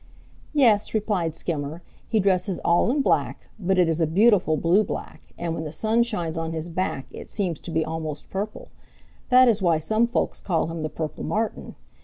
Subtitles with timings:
[0.55, 5.21] "Yes," replied Skimmer, "he dresses all in black, but it is a beautiful blue black,
[5.37, 8.69] and when the sun shines on his back it seems to be almost purple.
[9.29, 11.75] That is why some folks call him the Purple Martin.